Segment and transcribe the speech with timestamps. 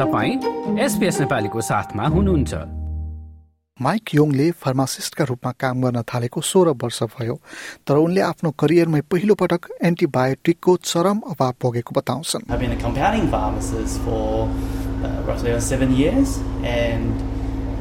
[0.00, 2.54] तपाईँ एसपिएस नेपालीको साथमा हुनुहुन्छ
[3.84, 7.34] माइक योङले फार्मासिस्टका रूपमा काम गर्न थालेको सोह्र वर्ष भयो
[7.88, 12.48] तर उनले आफ्नो करियरमै पहिलो पटक एन्टिबायोटिकको चरम अभाव भोगेको बताउँछन्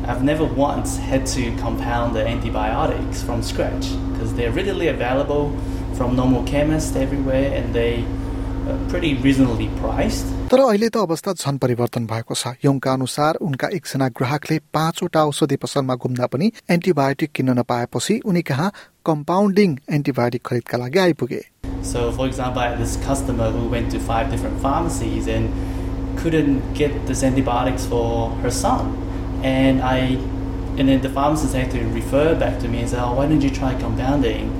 [0.09, 5.51] I've uh, never once had to compound the antibiotics from scratch because they're readily available
[5.93, 7.91] from normal chemists everywhere, and they
[10.51, 15.55] तर अहिले त अवस्था झन परिवर्तन भएको छ योङका अनुसार उनका एकजना ग्राहकले पाँचवटा औषधि
[15.65, 18.71] पसलमा घुम्दा पनि एन्टिबायोटिक किन्न नपाएपछि उनी कहाँ
[19.11, 21.41] कम्पाउन्डिङ एन्टिबायोटिक खरिदका लागि आइपुगे
[21.81, 25.53] So, for example, I had this customer who went to five different pharmacies and
[26.17, 28.89] couldn't get this antibiotics for her son,
[29.43, 29.99] and I,
[30.77, 33.47] and then the pharmacist had to refer back to me and say, "Oh, why don't
[33.49, 34.51] you try compounding?"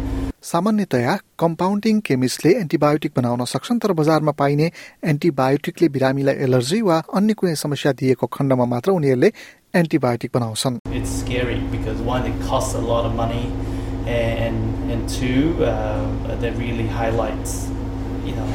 [0.44, 4.72] सामान्यतया compounding केमिस्टले antibiotic बनाउन सक्छन् तर बजारमा पाइने
[5.04, 9.32] एन्टिबायोटिकले बिरामीलाई allergy वा अन्य कुनै समस्या दिएको खण्डमा मात्र उनीहरूले
[9.76, 10.80] एन्टिबायोटिक बनाउँछन्।
[14.10, 17.68] And and two, uh, that really highlights,
[18.26, 18.48] you know,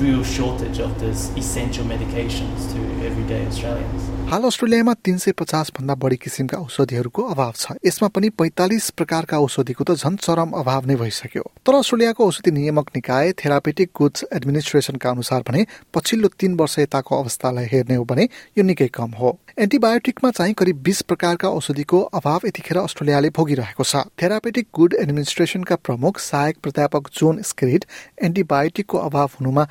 [0.00, 4.10] real shortage of this essential medications to everyday Australians.
[4.30, 9.38] हाल अस्ट्रेलियामा तीन सय पचास भन्दा बढी किसिमका औषधिहरूको अभाव छ। यसमा पनि पैंतालिस प्रकारका
[9.38, 15.10] औषधिको त झन् चरम अभाव नै भइसक्यो। तर अस्ट्रेलियाको औषधि नियामक निकाय थेरापेटिक गुड्स एडमिनिस्ट्रेसनका
[15.10, 18.28] अनुसार भने पछिल्लो तीन वर्ष यताको अवस्थालाई हेर्ने हो भने
[18.58, 24.08] यो निकै कम हो। एन्टिबायोटिकमा चाहिँ करिब बीस प्रकारका औषधिको अभाव यतिखेर अस्ट्रेलियाले भोगिरहेको छ।
[24.22, 27.84] थेरापेटिक गुड एडमिनिस्ट्रेसनका प्रमुख सहायक प्राध्यापक जोन स्क्रिड
[28.24, 29.68] एन्टिबायोटिकको अभाव हुनुमा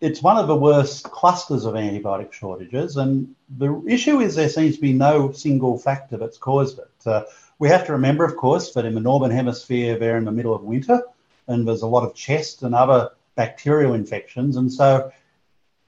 [0.00, 4.74] It's one of the worst clusters of antibiotic shortages and the issue is there seems
[4.74, 7.06] to be no single factor that's caused it.
[7.06, 7.22] Uh,
[7.58, 10.54] we have to remember of course that in the northern hemisphere they're in the middle
[10.54, 11.02] of winter
[11.46, 15.12] and there's a lot of chest and other bacterial infections and so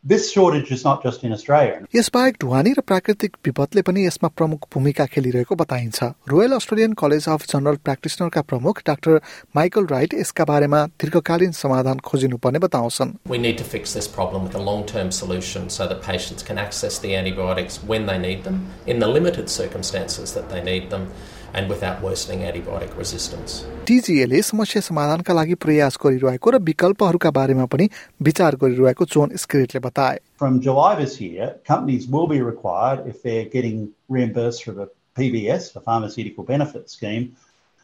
[0.09, 1.81] this shortage is not just in Australia.
[1.95, 7.47] यसबाहेक ढुवानी र प्राकृतिक विपदले पनि यसमा प्रमुख भूमिका खेलिरहेको बताइन्छ Royal Australian College of
[7.53, 9.21] General प्र्याक्टिसनरका प्रमुख डाक्टर
[9.57, 14.55] माइकल राइट यसका बारेमा दीर्घकालीन समाधान खोजिनुपर्ने बताउँछन् We need to fix this problem with
[14.55, 19.05] a long-term solution so that patients can access the antibiotics when they need them in
[19.05, 21.11] the limited circumstances that they need them
[21.55, 23.65] and without worsening antibiotic resistance.
[23.87, 27.89] टिजिएले समस्या समाधानका लागि प्रयास गरिरहेको र विकल्पहरूका बारेमा पनि
[28.29, 33.49] विचार गरिरहेको जोन स्क्रेटले बताए From July this year, companies will be required if they're
[33.57, 34.89] getting reimbursed for the
[35.19, 37.33] PBS, the pharmaceutical benefit scheme,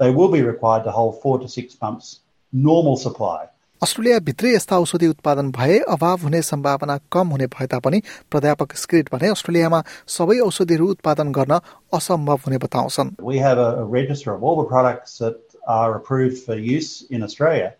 [0.01, 2.21] they will be required to hold 4 to 6 months
[2.53, 3.49] normal supply
[3.85, 8.01] अस्ट्रेलियाभित्रै यस्ता औषधि उत्पादन भए अभाव हुने सम्भावना कम हुने भए तापनि
[8.31, 9.81] प्राध्यापक स्क्रिट भने अस्ट्रेलियामा
[10.15, 11.59] सबै औषधिहरू उत्पादन गर्न
[11.99, 15.37] असम्भव हुने बताउँछन् We have a, a register of all the products that
[15.67, 17.75] are approved for use in Australia.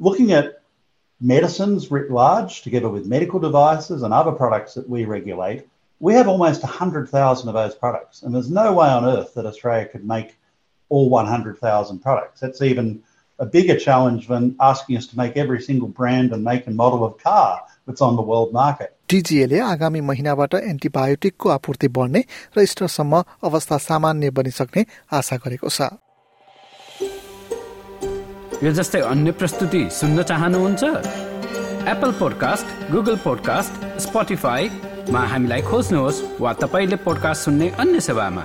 [0.00, 0.50] Looking at
[1.20, 5.64] medicines writ large, together with medical devices and other products that we regulate,
[6.00, 8.22] we have almost 100,000 of those products.
[8.22, 10.36] And there's no way on earth that Australia could make
[10.88, 12.40] all 100,000 products.
[12.40, 13.02] That's even
[13.38, 17.04] a bigger challenge than asking us to make every single brand and make and model
[17.04, 18.92] of car that's on the world market.
[19.08, 22.24] टिजिएले आगामी महिनाबाट एन्टिबायोटिकको आपूर्ति बढ्ने
[22.56, 25.90] र इस्टरसम्म अवस्था सामान्य बनिसक्ने आशा गरेको छ।
[28.62, 30.82] यो जस्तै अन्य प्रस्तुति सुन्न चाहनुहुन्छ?
[31.92, 38.44] एप्पल पोडकास्ट गुगल पोडकास्ट स्पोटिफाईमा हामीलाई खोज्नुहोस् वा तपाईँले पोडकास्ट सुन्ने अन्य सेवामा।